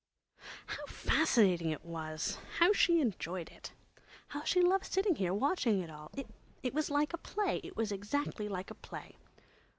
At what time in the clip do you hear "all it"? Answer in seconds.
5.91-6.73